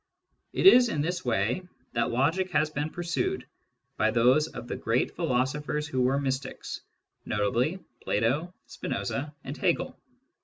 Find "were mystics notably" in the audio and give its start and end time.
6.01-7.77